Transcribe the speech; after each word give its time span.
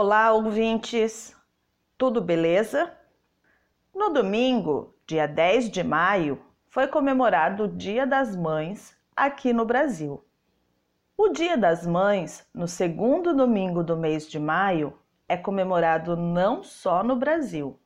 Olá, 0.00 0.32
ouvintes! 0.32 1.34
Tudo 1.98 2.20
beleza? 2.20 2.96
No 3.92 4.10
domingo, 4.10 4.94
dia 5.04 5.26
10 5.26 5.68
de 5.70 5.82
maio, 5.82 6.40
foi 6.68 6.86
comemorado 6.86 7.64
o 7.64 7.68
Dia 7.68 8.06
das 8.06 8.36
Mães 8.36 8.96
aqui 9.16 9.52
no 9.52 9.64
Brasil. 9.64 10.24
O 11.16 11.30
Dia 11.30 11.58
das 11.58 11.84
Mães, 11.84 12.48
no 12.54 12.68
segundo 12.68 13.34
domingo 13.34 13.82
do 13.82 13.96
mês 13.96 14.28
de 14.30 14.38
maio, 14.38 14.96
é 15.28 15.36
comemorado 15.36 16.16
não 16.16 16.62
só 16.62 17.02
no 17.02 17.16
Brasil, 17.16 17.76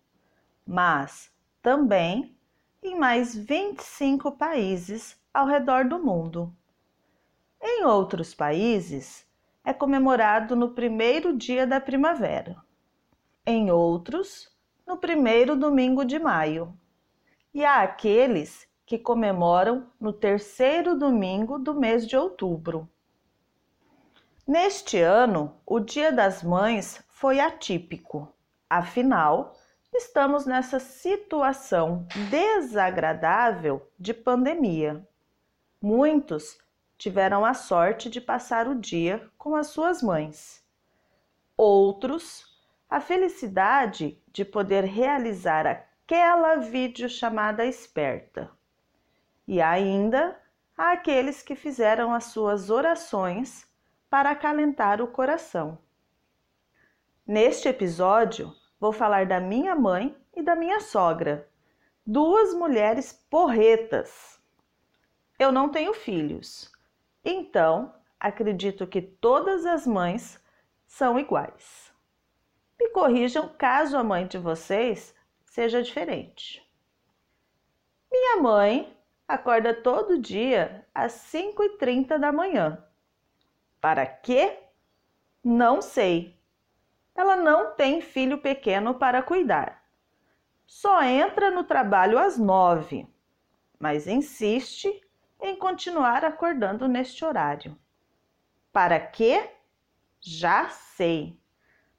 mas 0.67 1.33
também 1.63 2.37
em 2.83 2.95
mais 2.95 3.35
25 3.35 4.33
países 4.33 5.19
ao 5.33 5.47
redor 5.47 5.87
do 5.87 5.99
mundo. 5.99 6.55
Em 7.59 7.87
outros 7.87 8.35
países, 8.35 9.27
é 9.65 9.73
comemorado 9.73 10.57
no 10.57 10.71
primeiro 10.71 11.37
dia 11.37 11.67
da 11.67 11.81
primavera. 11.81 12.57
Em 13.47 13.71
outros, 13.71 14.51
no 14.87 14.97
primeiro 14.97 15.57
domingo 15.57 16.05
de 16.05 16.19
maio. 16.19 16.77
E 17.55 17.65
há 17.65 17.83
aqueles 17.83 18.67
que 18.85 18.99
comemoram 18.99 19.87
no 20.01 20.13
terceiro 20.13 20.99
domingo 20.99 21.59
do 21.59 21.75
mês 21.75 22.07
de 22.07 22.17
outubro. 22.17 22.89
Neste 24.47 24.99
ano, 24.99 25.57
o 25.65 25.79
Dia 25.79 26.11
das 26.11 26.43
Mães 26.43 27.03
foi 27.09 27.39
atípico. 27.39 28.35
Afinal, 28.69 29.57
estamos 29.95 30.47
nessa 30.47 30.81
situação 30.81 32.07
desagradável 32.31 33.89
de 33.99 34.13
pandemia. 34.13 35.07
Muitos 35.81 36.59
tiveram 37.03 37.45
a 37.45 37.53
sorte 37.53 38.09
de 38.09 38.21
passar 38.21 38.69
o 38.69 38.77
dia 38.77 39.29
com 39.37 39.57
as 39.57 39.67
suas 39.67 40.01
mães. 40.01 40.65
Outros, 41.57 42.47
a 42.89 43.01
felicidade 43.01 44.23
de 44.29 44.45
poder 44.45 44.85
realizar 44.85 45.67
aquela 45.67 46.55
videochamada 46.59 47.67
esperta. 47.67 48.49
E 49.49 49.61
ainda 49.61 50.41
há 50.79 50.93
aqueles 50.93 51.43
que 51.43 51.57
fizeram 51.57 52.15
as 52.15 52.27
suas 52.27 52.71
orações 52.71 53.67
para 54.09 54.31
acalentar 54.31 55.03
o 55.03 55.09
coração. 55.09 55.79
Neste 57.27 57.67
episódio, 57.67 58.55
vou 58.79 58.93
falar 58.93 59.27
da 59.27 59.41
minha 59.41 59.75
mãe 59.75 60.17
e 60.37 60.41
da 60.41 60.55
minha 60.55 60.79
sogra, 60.79 61.49
duas 62.07 62.55
mulheres 62.55 63.13
porretas. 63.29 64.41
Eu 65.37 65.51
não 65.51 65.69
tenho 65.69 65.93
filhos, 65.93 66.72
então, 67.25 67.95
acredito 68.19 68.87
que 68.87 69.01
todas 69.01 69.65
as 69.65 69.87
mães 69.87 70.43
são 70.87 71.19
iguais. 71.19 71.93
Me 72.79 72.89
corrijam 72.91 73.49
caso 73.57 73.97
a 73.97 74.03
mãe 74.03 74.27
de 74.27 74.39
vocês 74.39 75.15
seja 75.45 75.83
diferente. 75.83 76.63
Minha 78.11 78.43
mãe 78.43 78.97
acorda 79.27 79.73
todo 79.73 80.19
dia 80.19 80.87
às 80.95 81.13
5h30 81.13 82.19
da 82.19 82.33
manhã. 82.33 82.85
Para 83.81 84.05
quê? 84.05 84.59
Não 85.43 85.81
sei. 85.81 86.39
Ela 87.15 87.37
não 87.37 87.75
tem 87.75 88.01
filho 88.01 88.39
pequeno 88.39 88.95
para 88.95 89.23
cuidar. 89.23 89.83
Só 90.67 91.03
entra 91.03 91.51
no 91.51 91.65
trabalho 91.65 92.19
às 92.19 92.39
nove, 92.39 93.07
mas 93.79 94.07
insiste 94.07 95.03
em 95.43 95.57
continuar 95.57 96.25
acordando 96.25 96.87
neste 96.87 97.25
horário. 97.25 97.77
Para 98.73 98.99
quê? 98.99 99.51
Já 100.21 100.69
sei. 100.69 101.39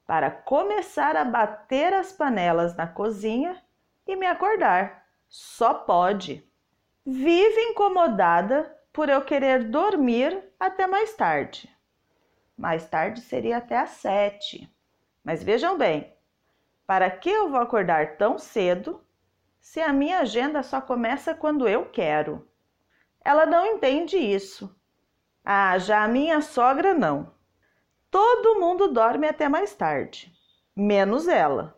Para 0.06 0.30
começar 0.30 1.16
a 1.16 1.24
bater 1.24 1.92
as 1.92 2.10
panelas 2.12 2.74
na 2.74 2.86
cozinha 2.86 3.62
e 4.06 4.16
me 4.16 4.26
acordar. 4.26 5.06
Só 5.28 5.74
pode. 5.74 6.42
Vive 7.04 7.60
incomodada 7.60 8.74
por 8.92 9.08
eu 9.08 9.22
querer 9.22 9.64
dormir 9.64 10.42
até 10.58 10.86
mais 10.86 11.14
tarde. 11.14 11.70
Mais 12.56 12.88
tarde 12.88 13.20
seria 13.20 13.58
até 13.58 13.76
às 13.76 13.90
sete. 13.90 14.72
Mas 15.22 15.42
vejam 15.42 15.76
bem, 15.76 16.12
para 16.86 17.10
que 17.10 17.28
eu 17.28 17.50
vou 17.50 17.60
acordar 17.60 18.16
tão 18.16 18.38
cedo 18.38 19.04
se 19.60 19.80
a 19.80 19.92
minha 19.92 20.18
agenda 20.20 20.62
só 20.62 20.80
começa 20.80 21.34
quando 21.34 21.68
eu 21.68 21.86
quero? 21.86 22.46
Ela 23.24 23.46
não 23.46 23.66
entende 23.66 24.18
isso. 24.18 24.74
Ah, 25.44 25.78
já 25.78 26.04
a 26.04 26.08
minha 26.08 26.40
sogra 26.42 26.92
não. 26.92 27.32
Todo 28.10 28.60
mundo 28.60 28.88
dorme 28.88 29.26
até 29.26 29.48
mais 29.48 29.74
tarde, 29.74 30.32
menos 30.76 31.26
ela, 31.26 31.76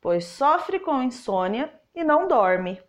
pois 0.00 0.24
sofre 0.26 0.78
com 0.78 1.02
insônia 1.02 1.72
e 1.94 2.04
não 2.04 2.28
dorme. 2.28 2.80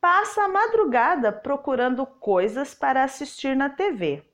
Passa 0.00 0.44
a 0.44 0.48
madrugada 0.48 1.32
procurando 1.32 2.04
coisas 2.06 2.74
para 2.74 3.02
assistir 3.02 3.56
na 3.56 3.70
TV 3.70 4.24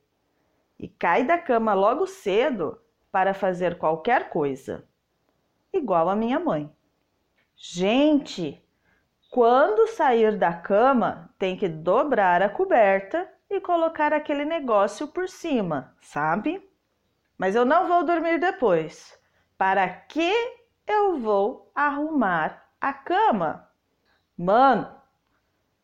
e 0.77 0.87
cai 0.87 1.23
da 1.23 1.37
cama 1.37 1.73
logo 1.73 2.05
cedo 2.05 2.79
para 3.11 3.33
fazer 3.33 3.77
qualquer 3.77 4.29
coisa, 4.29 4.87
igual 5.73 6.09
a 6.09 6.15
minha 6.15 6.39
mãe. 6.39 6.71
Gente, 7.55 8.63
quando 9.29 9.87
sair 9.87 10.37
da 10.37 10.51
cama, 10.51 11.29
tem 11.37 11.55
que 11.55 11.69
dobrar 11.69 12.41
a 12.41 12.49
coberta 12.49 13.31
e 13.47 13.61
colocar 13.61 14.11
aquele 14.11 14.43
negócio 14.43 15.07
por 15.07 15.29
cima, 15.29 15.95
sabe? 16.01 16.67
Mas 17.37 17.55
eu 17.55 17.63
não 17.63 17.87
vou 17.87 18.03
dormir 18.03 18.39
depois. 18.39 19.17
Para 19.55 19.87
que 19.87 20.33
eu 20.87 21.19
vou 21.19 21.71
arrumar 21.75 22.71
a 22.81 22.91
cama? 22.91 23.69
Mano, 24.35 24.89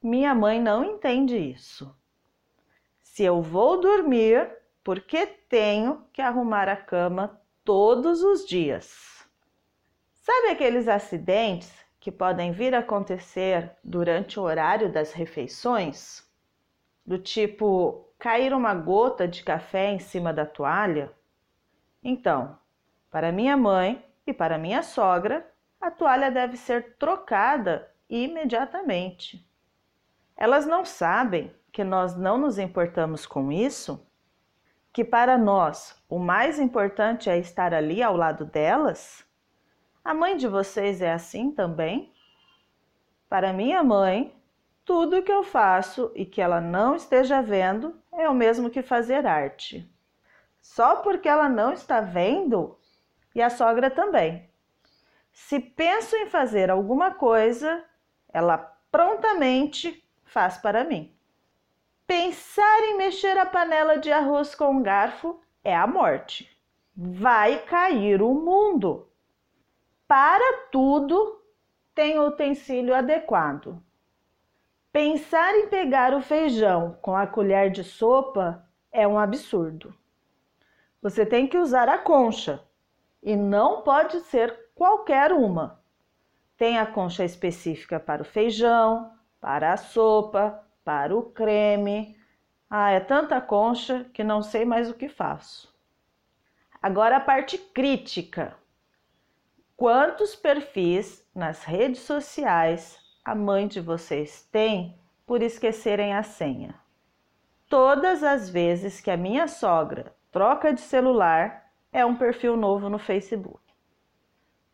minha 0.01 0.33
mãe 0.33 0.59
não 0.59 0.83
entende 0.83 1.37
isso. 1.37 1.95
Se 3.03 3.23
eu 3.23 3.43
vou 3.43 3.79
dormir, 3.79 4.49
porque 4.83 5.27
tenho 5.27 6.07
que 6.11 6.21
arrumar 6.21 6.67
a 6.67 6.75
cama 6.75 7.39
todos 7.63 8.23
os 8.23 8.45
dias? 8.47 9.23
Sabe 10.15 10.47
aqueles 10.47 10.87
acidentes 10.87 11.84
que 12.05 12.11
podem 12.11 12.51
vir 12.51 12.75
a 12.75 12.81
acontecer 12.81 13.71
durante 13.83 14.39
o 14.39 14.43
horário 14.43 14.91
das 14.91 15.11
refeições, 15.11 16.23
do 17.03 17.17
tipo 17.17 18.07
cair 18.19 18.53
uma 18.53 18.75
gota 18.75 19.27
de 19.27 19.43
café 19.43 19.89
em 19.89 19.97
cima 19.97 20.31
da 20.31 20.45
toalha. 20.45 21.11
Então, 22.03 22.59
para 23.09 23.31
minha 23.31 23.57
mãe 23.57 24.05
e 24.23 24.31
para 24.31 24.55
minha 24.55 24.83
sogra, 24.83 25.51
a 25.81 25.89
toalha 25.89 26.29
deve 26.29 26.57
ser 26.57 26.95
trocada 26.97 27.91
imediatamente. 28.07 29.43
Elas 30.37 30.67
não 30.67 30.85
sabem 30.85 31.51
que 31.71 31.83
nós 31.83 32.15
não 32.15 32.37
nos 32.37 32.59
importamos 32.59 33.25
com 33.25 33.51
isso? 33.51 34.07
Que 34.93 35.03
para 35.03 35.39
nós 35.39 35.99
o 36.07 36.19
mais 36.19 36.59
importante 36.59 37.31
é 37.31 37.39
estar 37.39 37.73
ali 37.73 38.03
ao 38.03 38.15
lado 38.15 38.45
delas? 38.45 39.25
A 40.05 40.13
mãe 40.13 40.37
de 40.37 40.47
vocês 40.47 41.01
é 41.01 41.11
assim 41.11 41.49
também? 41.49 42.13
Para 43.27 43.51
minha 43.51 43.83
mãe, 43.83 44.39
tudo 44.85 45.23
que 45.23 45.31
eu 45.31 45.41
faço 45.41 46.11
e 46.13 46.23
que 46.23 46.39
ela 46.39 46.61
não 46.61 46.95
esteja 46.95 47.41
vendo 47.41 47.99
é 48.11 48.29
o 48.29 48.33
mesmo 48.35 48.69
que 48.69 48.83
fazer 48.83 49.25
arte. 49.25 49.91
Só 50.61 50.97
porque 50.97 51.27
ela 51.27 51.49
não 51.49 51.73
está 51.73 52.01
vendo, 52.01 52.77
e 53.33 53.41
a 53.41 53.49
sogra 53.49 53.89
também. 53.89 54.47
Se 55.31 55.59
penso 55.59 56.15
em 56.15 56.27
fazer 56.27 56.69
alguma 56.69 57.09
coisa, 57.09 57.83
ela 58.31 58.59
prontamente 58.91 60.07
faz 60.23 60.55
para 60.55 60.83
mim. 60.83 61.17
Pensar 62.05 62.83
em 62.83 62.95
mexer 62.95 63.39
a 63.39 63.45
panela 63.47 63.97
de 63.97 64.11
arroz 64.11 64.53
com 64.53 64.69
um 64.69 64.83
garfo 64.83 65.41
é 65.63 65.75
a 65.75 65.87
morte. 65.87 66.55
Vai 66.95 67.57
cair 67.63 68.21
o 68.21 68.35
mundo. 68.35 69.09
Para 70.07 70.67
tudo 70.71 71.41
tem 71.95 72.19
utensílio 72.19 72.93
adequado. 72.93 73.81
Pensar 74.91 75.53
em 75.55 75.67
pegar 75.67 76.13
o 76.13 76.21
feijão 76.21 76.97
com 77.01 77.15
a 77.17 77.25
colher 77.25 77.71
de 77.71 77.83
sopa 77.83 78.63
é 78.91 79.07
um 79.07 79.17
absurdo. 79.17 79.93
Você 81.01 81.25
tem 81.25 81.47
que 81.47 81.57
usar 81.57 81.89
a 81.89 81.97
concha 81.97 82.63
e 83.21 83.35
não 83.35 83.81
pode 83.81 84.19
ser 84.21 84.69
qualquer 84.75 85.31
uma. 85.31 85.81
Tem 86.55 86.77
a 86.77 86.85
concha 86.85 87.25
específica 87.25 87.99
para 87.99 88.21
o 88.21 88.25
feijão, 88.25 89.11
para 89.41 89.73
a 89.73 89.77
sopa, 89.77 90.63
para 90.83 91.15
o 91.15 91.23
creme. 91.23 92.15
Ah, 92.69 92.91
é 92.91 92.99
tanta 92.99 93.41
concha 93.41 94.05
que 94.13 94.23
não 94.23 94.43
sei 94.43 94.65
mais 94.65 94.89
o 94.89 94.93
que 94.93 95.09
faço. 95.09 95.73
Agora 96.79 97.17
a 97.17 97.19
parte 97.19 97.57
crítica. 97.57 98.55
Quantos 99.77 100.35
perfis 100.35 101.25
nas 101.33 101.63
redes 101.63 102.01
sociais 102.01 102.99
a 103.23 103.35
mãe 103.35 103.67
de 103.67 103.81
vocês 103.81 104.47
tem 104.51 104.99
por 105.25 105.41
esquecerem 105.41 106.13
a 106.13 106.23
senha? 106.23 106.75
Todas 107.69 108.23
as 108.23 108.49
vezes 108.49 109.01
que 109.01 109.11
a 109.11 109.17
minha 109.17 109.47
sogra 109.47 110.15
troca 110.35 110.73
de 110.73 110.81
celular, 110.81 111.71
é 111.93 112.05
um 112.05 112.13
perfil 112.13 112.57
novo 112.57 112.89
no 112.89 112.99
Facebook. 112.99 113.61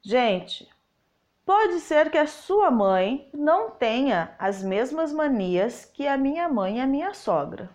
Gente, 0.02 0.68
pode 1.46 1.80
ser 1.82 2.10
que 2.10 2.18
a 2.18 2.26
sua 2.26 2.72
mãe 2.72 3.30
não 3.32 3.70
tenha 3.70 4.34
as 4.40 4.64
mesmas 4.64 5.14
manias 5.14 5.86
que 5.86 6.08
a 6.08 6.18
minha 6.18 6.50
mãe 6.50 6.80
e 6.80 6.82
a 6.82 6.88
minha 6.88 7.14
sogra. 7.14 7.70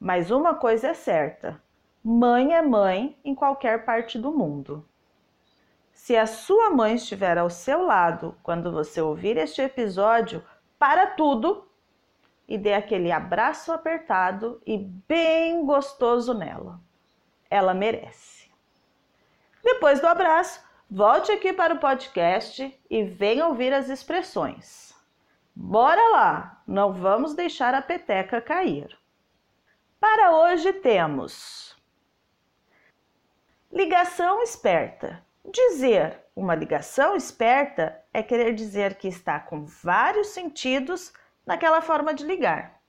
Mas 0.00 0.30
uma 0.30 0.54
coisa 0.54 0.88
é 0.88 0.94
certa: 0.94 1.60
mãe 2.02 2.54
é 2.54 2.62
mãe 2.62 3.18
em 3.22 3.34
qualquer 3.34 3.84
parte 3.84 4.18
do 4.18 4.32
mundo. 4.32 4.88
Se 5.96 6.14
a 6.14 6.26
sua 6.26 6.68
mãe 6.68 6.94
estiver 6.94 7.38
ao 7.38 7.48
seu 7.48 7.82
lado 7.82 8.36
quando 8.42 8.70
você 8.70 9.00
ouvir 9.00 9.38
este 9.38 9.62
episódio, 9.62 10.44
para 10.78 11.06
tudo 11.06 11.66
e 12.46 12.58
dê 12.58 12.74
aquele 12.74 13.10
abraço 13.10 13.72
apertado 13.72 14.60
e 14.66 14.76
bem 14.76 15.64
gostoso 15.64 16.34
nela. 16.34 16.78
Ela 17.48 17.72
merece. 17.72 18.50
Depois 19.64 19.98
do 19.98 20.06
abraço, 20.06 20.62
volte 20.88 21.32
aqui 21.32 21.50
para 21.50 21.72
o 21.72 21.80
podcast 21.80 22.78
e 22.90 23.02
venha 23.02 23.46
ouvir 23.46 23.72
as 23.72 23.88
expressões. 23.88 24.94
Bora 25.54 26.12
lá, 26.12 26.62
não 26.66 26.92
vamos 26.92 27.34
deixar 27.34 27.74
a 27.74 27.80
peteca 27.80 28.38
cair. 28.40 28.96
Para 29.98 30.36
hoje 30.36 30.74
temos 30.74 31.74
ligação 33.72 34.42
esperta. 34.42 35.25
Dizer 35.48 36.24
uma 36.34 36.56
ligação 36.56 37.14
esperta 37.14 38.02
é 38.12 38.20
querer 38.20 38.52
dizer 38.52 38.96
que 38.96 39.06
está 39.06 39.38
com 39.38 39.64
vários 39.64 40.28
sentidos 40.28 41.12
naquela 41.46 41.80
forma 41.80 42.12
de 42.12 42.24
ligar. 42.24 42.80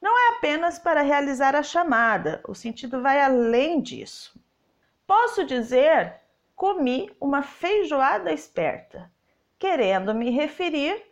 Não 0.00 0.18
é 0.18 0.36
apenas 0.36 0.78
para 0.78 1.02
realizar 1.02 1.54
a 1.54 1.62
chamada, 1.62 2.40
o 2.48 2.54
sentido 2.54 3.02
vai 3.02 3.20
além 3.20 3.82
disso. 3.82 4.40
Posso 5.06 5.44
dizer 5.44 6.14
comi 6.56 7.14
uma 7.20 7.42
feijoada 7.42 8.32
esperta, 8.32 9.10
querendo 9.58 10.14
me 10.14 10.30
referir 10.30 11.02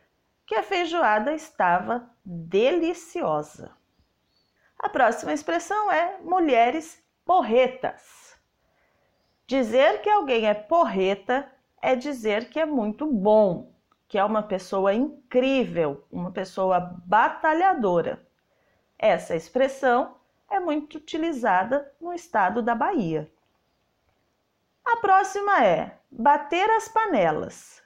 que 0.47 0.55
a 0.55 0.63
feijoada 0.63 1.35
estava 1.35 2.09
deliciosa. 2.25 3.71
A 4.79 4.89
próxima 4.89 5.35
expressão 5.35 5.93
é 5.93 6.17
mulheres 6.23 7.03
porretas. 7.27 8.28
Dizer 9.49 10.03
que 10.03 10.11
alguém 10.11 10.47
é 10.47 10.53
porreta 10.53 11.51
é 11.81 11.97
dizer 11.97 12.51
que 12.51 12.61
é 12.61 12.67
muito 12.67 13.07
bom, 13.07 13.73
que 14.07 14.19
é 14.19 14.23
uma 14.23 14.43
pessoa 14.43 14.93
incrível, 14.93 16.05
uma 16.13 16.31
pessoa 16.31 16.79
batalhadora. 17.07 18.29
Essa 18.99 19.35
expressão 19.35 20.17
é 20.51 20.61
muito 20.61 20.99
utilizada 20.99 21.91
no 21.99 22.13
estado 22.13 22.61
da 22.61 22.75
Bahia. 22.75 23.33
A 24.85 24.99
próxima 24.99 25.65
é 25.65 25.99
bater 26.11 26.69
as 26.69 26.87
panelas. 26.87 27.83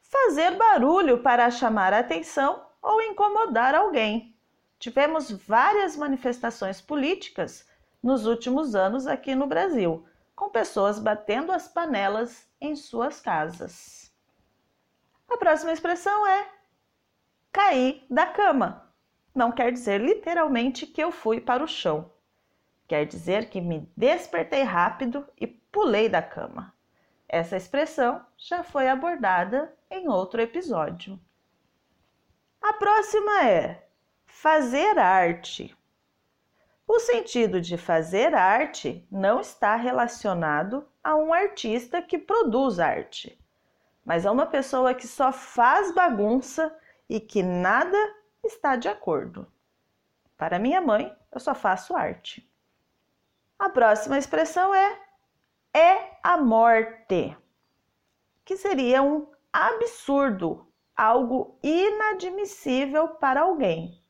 Fazer 0.00 0.52
barulho 0.52 1.18
para 1.18 1.50
chamar 1.50 1.92
a 1.92 1.98
atenção 1.98 2.64
ou 2.80 3.02
incomodar 3.02 3.74
alguém. 3.74 4.34
Tivemos 4.78 5.30
várias 5.30 5.94
manifestações 5.94 6.80
políticas 6.80 7.68
nos 8.02 8.24
últimos 8.24 8.74
anos 8.74 9.06
aqui 9.06 9.34
no 9.34 9.46
Brasil, 9.46 10.06
com 10.34 10.50
pessoas 10.50 10.98
batendo 10.98 11.52
as 11.52 11.68
panelas 11.68 12.48
em 12.60 12.74
suas 12.74 13.20
casas. 13.20 14.12
A 15.28 15.36
próxima 15.36 15.72
expressão 15.72 16.26
é 16.26 16.48
cair 17.52 18.04
da 18.10 18.26
cama. 18.26 18.92
Não 19.34 19.50
quer 19.50 19.72
dizer 19.72 20.00
literalmente 20.00 20.86
que 20.86 21.02
eu 21.02 21.10
fui 21.10 21.40
para 21.40 21.62
o 21.62 21.68
chão. 21.68 22.10
Quer 22.86 23.06
dizer 23.06 23.48
que 23.48 23.60
me 23.60 23.90
despertei 23.96 24.62
rápido 24.62 25.26
e 25.40 25.46
pulei 25.46 26.08
da 26.08 26.22
cama. 26.22 26.74
Essa 27.28 27.56
expressão 27.56 28.24
já 28.36 28.62
foi 28.62 28.88
abordada 28.88 29.74
em 29.90 30.08
outro 30.08 30.40
episódio. 30.40 31.18
A 32.60 32.72
próxima 32.74 33.44
é 33.44 33.88
fazer 34.24 34.98
arte. 34.98 35.76
O 36.86 37.00
sentido 37.00 37.60
de 37.60 37.78
fazer 37.78 38.34
arte 38.34 39.06
não 39.10 39.40
está 39.40 39.74
relacionado 39.74 40.86
a 41.02 41.16
um 41.16 41.32
artista 41.32 42.02
que 42.02 42.18
produz 42.18 42.78
arte, 42.78 43.38
mas 44.04 44.26
a 44.26 44.32
uma 44.32 44.46
pessoa 44.46 44.94
que 44.94 45.08
só 45.08 45.32
faz 45.32 45.92
bagunça 45.92 46.76
e 47.08 47.18
que 47.18 47.42
nada 47.42 47.98
está 48.44 48.76
de 48.76 48.88
acordo. 48.88 49.46
Para 50.36 50.58
minha 50.58 50.80
mãe, 50.80 51.14
eu 51.32 51.40
só 51.40 51.54
faço 51.54 51.96
arte. 51.96 52.48
A 53.58 53.68
próxima 53.70 54.18
expressão 54.18 54.74
é 54.74 55.00
é 55.74 56.18
a 56.22 56.36
morte, 56.36 57.36
que 58.44 58.56
seria 58.56 59.02
um 59.02 59.26
absurdo, 59.52 60.68
algo 60.96 61.58
inadmissível 61.62 63.08
para 63.08 63.40
alguém. 63.40 64.00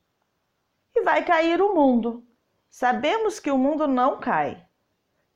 E 0.93 1.01
vai 1.01 1.25
cair 1.25 1.59
o 1.61 1.73
mundo. 1.73 2.23
Sabemos 2.77 3.39
que 3.39 3.49
o 3.49 3.57
mundo 3.57 3.87
não 3.87 4.19
cai, 4.19 4.61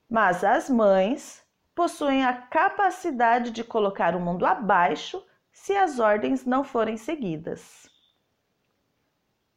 mas 0.10 0.44
as 0.44 0.70
mães 0.70 1.42
possuem 1.74 2.26
a 2.26 2.34
capacidade 2.34 3.50
de 3.50 3.64
colocar 3.64 4.14
o 4.14 4.20
mundo 4.20 4.46
abaixo 4.46 5.26
se 5.50 5.74
as 5.74 6.00
ordens 6.00 6.46
não 6.46 6.66
forem 6.66 6.98
seguidas. 6.98 7.90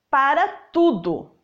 Para 0.08 0.46
tudo, 0.72 1.36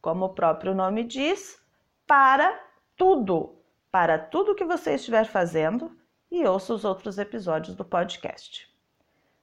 como 0.00 0.26
o 0.26 0.32
próprio 0.32 0.76
nome 0.76 1.02
diz, 1.02 1.60
para 2.06 2.56
tudo 2.96 3.60
para 3.90 4.16
tudo 4.16 4.54
que 4.54 4.64
você 4.64 4.94
estiver 4.94 5.24
fazendo 5.24 5.98
e 6.30 6.46
ouça 6.46 6.72
os 6.72 6.84
outros 6.84 7.18
episódios 7.18 7.74
do 7.74 7.84
podcast. 7.84 8.72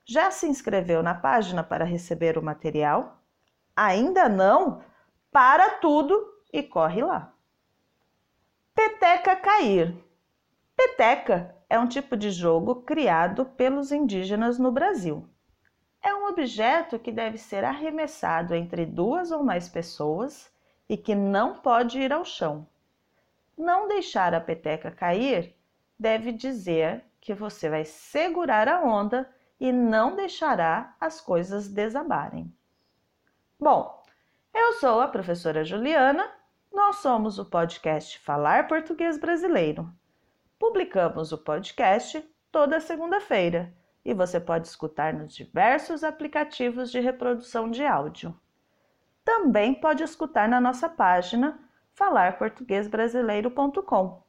Já 0.05 0.31
se 0.31 0.47
inscreveu 0.47 1.03
na 1.03 1.13
página 1.13 1.61
para 1.61 1.83
receber 1.83 2.37
o 2.37 2.41
material? 2.41 3.21
Ainda 3.75 4.29
não? 4.29 4.81
Para 5.29 5.71
tudo 5.81 6.36
e 6.51 6.63
corre 6.63 7.03
lá. 7.03 7.33
Peteca 8.73 9.35
cair. 9.35 9.95
Peteca 10.75 11.55
é 11.69 11.79
um 11.79 11.87
tipo 11.87 12.15
de 12.15 12.31
jogo 12.31 12.83
criado 12.83 13.45
pelos 13.45 13.91
indígenas 13.91 14.59
no 14.59 14.71
Brasil. 14.71 15.27
É 16.01 16.13
um 16.13 16.27
objeto 16.27 16.99
que 16.99 17.11
deve 17.11 17.37
ser 17.37 17.63
arremessado 17.63 18.53
entre 18.53 18.85
duas 18.85 19.31
ou 19.31 19.43
mais 19.43 19.67
pessoas 19.67 20.51
e 20.87 20.95
que 20.95 21.15
não 21.15 21.55
pode 21.55 21.99
ir 21.99 22.13
ao 22.13 22.23
chão. 22.23 22.67
Não 23.57 23.87
deixar 23.87 24.33
a 24.33 24.39
peteca 24.39 24.91
cair 24.91 25.55
deve 25.99 26.31
dizer 26.31 27.03
que 27.19 27.33
você 27.33 27.69
vai 27.69 27.83
segurar 27.83 28.67
a 28.69 28.81
onda 28.81 29.29
e 29.59 29.71
não 29.71 30.15
deixará 30.15 30.95
as 30.99 31.19
coisas 31.19 31.67
desabarem. 31.67 32.53
Bom, 33.59 34.03
eu 34.53 34.73
sou 34.73 35.01
a 35.01 35.07
professora 35.07 35.65
Juliana, 35.65 36.31
nós 36.77 36.97
somos 36.97 37.39
o 37.39 37.45
podcast 37.45 38.19
Falar 38.19 38.67
Português 38.67 39.17
Brasileiro. 39.17 39.91
Publicamos 40.59 41.31
o 41.31 41.37
podcast 41.39 42.23
toda 42.51 42.79
segunda-feira 42.79 43.73
e 44.05 44.13
você 44.13 44.39
pode 44.39 44.67
escutar 44.67 45.11
nos 45.11 45.33
diversos 45.33 46.03
aplicativos 46.03 46.91
de 46.91 46.99
reprodução 46.99 47.71
de 47.71 47.83
áudio. 47.83 48.39
Também 49.25 49.73
pode 49.73 50.03
escutar 50.03 50.47
na 50.47 50.61
nossa 50.61 50.87
página 50.87 51.59
falarportuguesbrasileiro.com. 51.95 54.21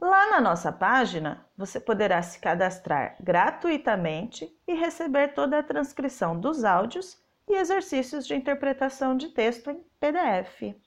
Lá 0.00 0.30
na 0.30 0.40
nossa 0.40 0.72
página, 0.72 1.46
você 1.56 1.78
poderá 1.78 2.20
se 2.22 2.40
cadastrar 2.40 3.14
gratuitamente 3.20 4.52
e 4.66 4.74
receber 4.74 5.28
toda 5.28 5.60
a 5.60 5.62
transcrição 5.62 6.36
dos 6.36 6.64
áudios 6.64 7.22
e 7.48 7.54
exercícios 7.54 8.26
de 8.26 8.34
interpretação 8.34 9.16
de 9.16 9.28
texto 9.28 9.70
em 9.70 9.80
PDF. 10.00 10.81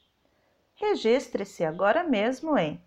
Registre-se 0.75 1.63
agora 1.63 2.03
mesmo 2.03 2.57
em 2.57 2.83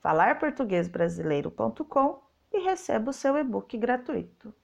falarportuguesbrasileiro.com 0.00 2.20
e 2.52 2.58
receba 2.60 3.10
o 3.10 3.14
seu 3.14 3.36
e-book 3.36 3.76
gratuito. 3.78 4.54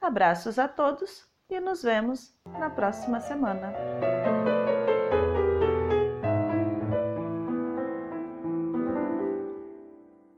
Abraços 0.00 0.58
a 0.58 0.66
todos 0.66 1.28
e 1.48 1.60
nos 1.60 1.82
vemos 1.82 2.34
na 2.58 2.70
próxima 2.70 3.20
semana. 3.20 3.72